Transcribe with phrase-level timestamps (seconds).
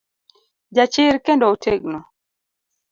[0.75, 2.05] Jachir, kendo otegno.